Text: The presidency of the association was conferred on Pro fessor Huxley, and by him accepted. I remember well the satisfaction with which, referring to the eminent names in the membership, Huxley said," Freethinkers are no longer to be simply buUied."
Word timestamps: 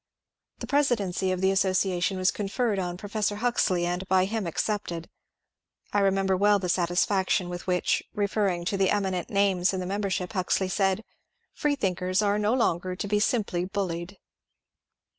The 0.57 0.65
presidency 0.65 1.31
of 1.31 1.41
the 1.41 1.51
association 1.51 2.17
was 2.17 2.31
conferred 2.31 2.79
on 2.79 2.97
Pro 2.97 3.07
fessor 3.07 3.35
Huxley, 3.35 3.85
and 3.85 4.07
by 4.07 4.25
him 4.25 4.47
accepted. 4.47 5.11
I 5.93 5.99
remember 5.99 6.35
well 6.35 6.57
the 6.57 6.69
satisfaction 6.69 7.49
with 7.49 7.67
which, 7.67 8.01
referring 8.11 8.65
to 8.65 8.77
the 8.77 8.89
eminent 8.89 9.29
names 9.29 9.75
in 9.75 9.79
the 9.79 9.85
membership, 9.85 10.33
Huxley 10.33 10.69
said," 10.69 11.03
Freethinkers 11.53 12.23
are 12.23 12.39
no 12.39 12.55
longer 12.55 12.95
to 12.95 13.07
be 13.07 13.19
simply 13.19 13.67
buUied." 13.67 14.17